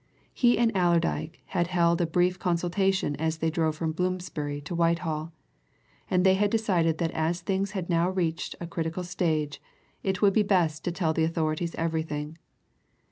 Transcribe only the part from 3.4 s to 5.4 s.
drove from Bloomsbury to Whitehall,